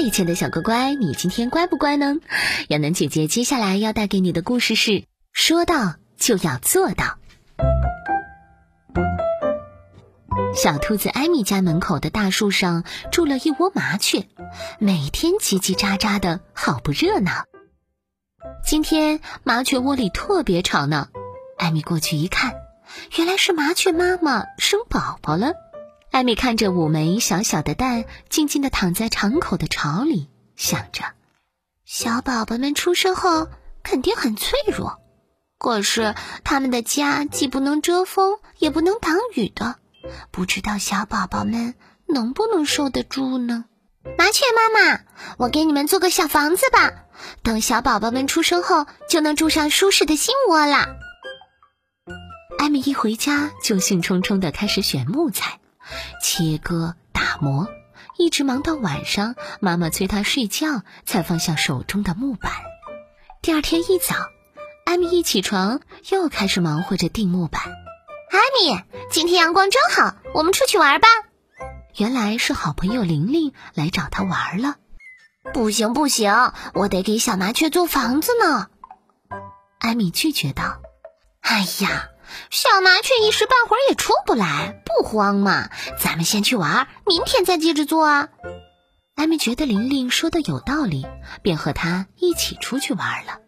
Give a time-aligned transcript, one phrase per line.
[0.00, 2.16] 以前的小乖乖，你今天乖不乖呢？
[2.68, 7.18] 亚楠姐姐接下来要带给你的故事是：说到就要做到。
[10.54, 14.26] 小兔子艾米家门口的大树上住了一窝麻雀，
[14.78, 17.44] 每天叽叽喳喳的，好不热闹。
[18.64, 21.08] 今天麻雀窝里特别吵闹，
[21.58, 22.54] 艾米过去一看，
[23.16, 25.52] 原来是麻雀妈妈生宝宝了。
[26.10, 31.04] 艾米看着五枚小小的蛋，静静地躺在敞口的巢里，想着：
[31.84, 33.48] 小宝宝们出生后
[33.84, 34.98] 肯定很脆弱，
[35.56, 39.76] 可是他们的家既不能遮风，也不能挡雨的，
[40.32, 41.76] 不知道小宝宝们
[42.08, 43.66] 能不能受得住呢？
[44.18, 45.00] 麻雀妈妈，
[45.38, 47.04] 我给你们做个小房子吧，
[47.44, 50.88] 等小宝宝们出生后，就能住上舒适的新窝啦。
[52.58, 55.59] 艾米一回家就兴冲冲地开始选木材。
[56.22, 57.68] 切割、打磨，
[58.16, 62.52] 一直忙到晚上，妈妈催他睡觉，才放下手中的木板。
[63.42, 64.14] 第二天一早，
[64.84, 65.80] 艾米一起床，
[66.10, 67.62] 又开始忙活着钉木板。
[67.62, 71.08] 艾米，今天阳光真好，我们出去玩吧。
[71.96, 74.76] 原来是好朋友玲玲来找她玩了。
[75.52, 78.68] 不行不行，我得给小麻雀做房子呢。
[79.78, 80.82] 艾米拒绝道
[81.40, 82.08] ：“哎呀。”
[82.50, 85.70] 小麻雀一时半会儿也出不来，不慌嘛。
[85.98, 88.28] 咱们先去玩，明天再接着做啊。
[89.14, 91.06] 艾米觉得玲玲说的有道理，
[91.42, 93.38] 便和她一起出去玩了。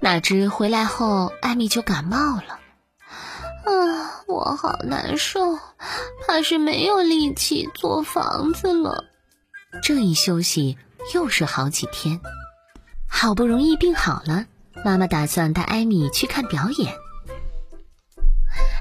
[0.00, 2.58] 哪知回来后，艾米就感冒了。
[3.62, 5.58] 啊，我好难受，
[6.26, 9.04] 怕是没有力气做房子了。
[9.82, 10.78] 这一休息
[11.14, 12.20] 又是好几天，
[13.06, 14.46] 好不容易病好了，
[14.84, 16.94] 妈妈打算带艾米去看表演。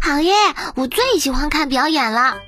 [0.01, 0.33] 好耶！
[0.75, 2.39] 我最喜欢看表演了。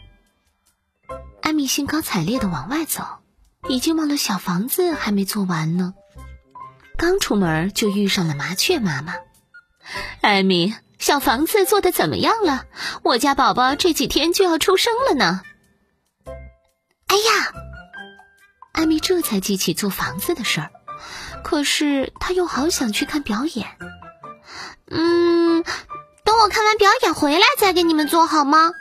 [1.41, 3.03] 艾米兴高采烈的往外走，
[3.67, 5.93] 已经忘了小房子还没做完呢。
[6.97, 9.15] 刚出门就遇上了麻雀妈妈。
[10.21, 12.65] 艾米，小房子做的怎么样了？
[13.03, 15.41] 我家宝宝这几天就要出生了呢。
[17.07, 17.53] 哎呀，
[18.71, 20.71] 艾米这才记起做房子的事儿，
[21.43, 23.67] 可是她又好想去看表演。
[24.87, 25.40] 嗯。
[26.43, 28.71] 我看完表演回来再给你们做好吗？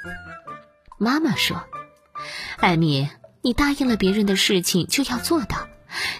[0.96, 1.62] 妈妈说
[2.56, 3.10] ：“艾米，
[3.42, 5.68] 你答应了别人的事情就要做到。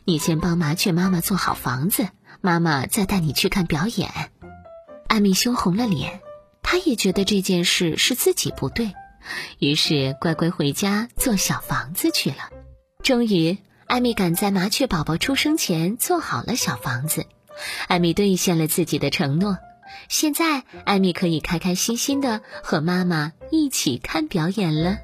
[0.05, 2.09] 你先帮麻雀妈妈做好房子，
[2.43, 4.11] 妈妈再带你去看表演。”
[5.09, 6.21] 艾米羞红了脸，
[6.63, 8.93] 她也觉得这件事是自己不对，
[9.59, 12.51] 于是乖乖回家做小房子去了。
[13.03, 13.57] 终于，
[13.87, 17.25] 艾米赶在麻雀宝宝出生前做好了小房子。
[17.89, 19.57] 艾米兑现了自己的承诺。
[20.09, 24.99] 现在，艾米可以开开心心的和妈妈一起看表演了。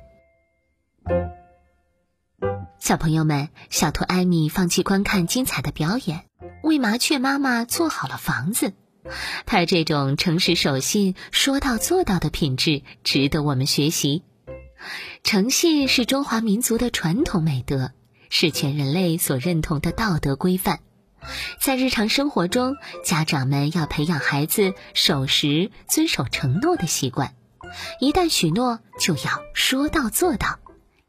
[2.78, 6.24] 小朋友们，小兔艾米放弃观看精彩的表演，
[6.62, 8.74] 为麻雀妈妈做好了房子。
[9.44, 14.22] 她这种诚实守信、说到做到的品质，值得我们学习。
[15.24, 17.92] 诚信是中华民族的传统美德，
[18.30, 20.80] 是全人类所认同的道德规范。
[21.60, 27.34] 在日常生活中，家长们要培养孩子守时、遵守承诺的习惯。
[28.00, 30.58] 一旦许诺，就要说到做到，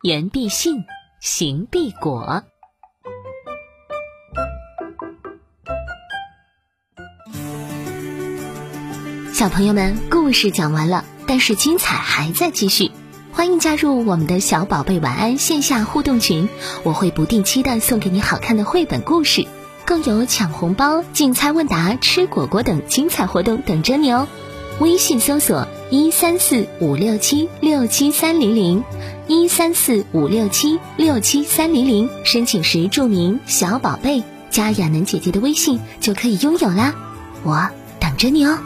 [0.01, 0.83] 言必信，
[1.21, 2.43] 行必果。
[9.33, 12.91] 小朋友们，故事讲完了，但是精彩还在继续。
[13.31, 16.49] 欢迎加入我们的小宝贝晚安线下互动群，
[16.81, 19.45] 我会不定期的送给你好看的绘本故事。
[19.87, 24.27] 更有抢红包、竞猜问答、吃果果等精彩活动等着你哦！
[24.81, 28.83] 微信搜索一三四五六七六七三零零，
[29.27, 36.93] 一三四五六七六七三零零，申请时注明小宝贝，加亚楠姐姐的微信就可以拥有啦！
[37.43, 37.69] 我
[38.01, 38.59] 等着你哦。